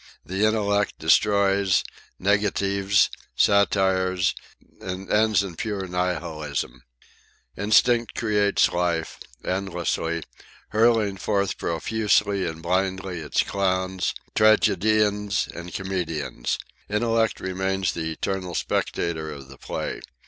The 0.25 0.45
Intellect 0.45 0.97
destroys, 0.97 1.83
negatives, 2.17 3.11
satirizes 3.35 4.33
and 4.79 5.11
ends 5.13 5.43
in 5.43 5.55
pure 5.55 5.85
nihilism, 5.87 6.81
instinct 7.55 8.15
creates 8.15 8.69
life, 8.69 9.19
endlessly, 9.45 10.23
hurling 10.69 11.17
forth 11.17 11.59
profusely 11.59 12.47
and 12.47 12.63
blindly 12.63 13.19
its 13.19 13.43
clowns, 13.43 14.15
tragedians 14.33 15.47
and 15.53 15.71
comedians. 15.71 16.57
Intellect 16.89 17.39
remains 17.39 17.91
the 17.91 18.11
eternal 18.11 18.55
spectator 18.55 19.31
of 19.31 19.49
the 19.49 19.57
play. 19.59 20.01